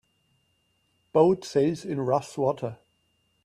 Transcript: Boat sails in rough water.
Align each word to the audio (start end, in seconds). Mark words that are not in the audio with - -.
Boat 1.13 1.45
sails 1.45 1.85
in 1.85 2.01
rough 2.01 2.35
water. 2.35 2.79